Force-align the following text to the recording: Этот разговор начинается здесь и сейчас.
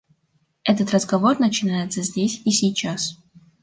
Этот 0.63 0.89
разговор 0.93 1.39
начинается 1.39 2.01
здесь 2.01 2.41
и 2.43 2.49
сейчас. 2.49 3.19